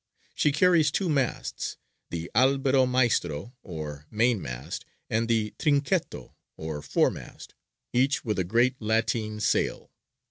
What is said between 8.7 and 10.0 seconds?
lateen sail.